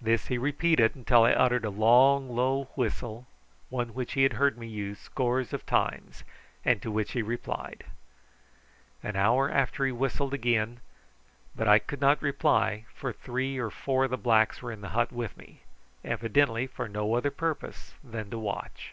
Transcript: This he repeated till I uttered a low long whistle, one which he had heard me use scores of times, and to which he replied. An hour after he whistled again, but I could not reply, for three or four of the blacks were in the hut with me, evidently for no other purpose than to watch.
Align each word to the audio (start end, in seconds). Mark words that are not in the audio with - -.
This 0.00 0.26
he 0.26 0.36
repeated 0.36 1.06
till 1.06 1.22
I 1.22 1.30
uttered 1.30 1.64
a 1.64 1.70
low 1.70 2.16
long 2.16 2.64
whistle, 2.74 3.28
one 3.68 3.94
which 3.94 4.14
he 4.14 4.24
had 4.24 4.32
heard 4.32 4.58
me 4.58 4.66
use 4.66 4.98
scores 4.98 5.52
of 5.52 5.64
times, 5.64 6.24
and 6.64 6.82
to 6.82 6.90
which 6.90 7.12
he 7.12 7.22
replied. 7.22 7.84
An 9.04 9.14
hour 9.14 9.48
after 9.48 9.86
he 9.86 9.92
whistled 9.92 10.34
again, 10.34 10.80
but 11.54 11.68
I 11.68 11.78
could 11.78 12.00
not 12.00 12.20
reply, 12.20 12.84
for 12.96 13.12
three 13.12 13.58
or 13.58 13.70
four 13.70 14.02
of 14.06 14.10
the 14.10 14.16
blacks 14.18 14.60
were 14.60 14.72
in 14.72 14.80
the 14.80 14.88
hut 14.88 15.12
with 15.12 15.36
me, 15.36 15.60
evidently 16.04 16.66
for 16.66 16.88
no 16.88 17.14
other 17.14 17.30
purpose 17.30 17.94
than 18.02 18.28
to 18.30 18.38
watch. 18.40 18.92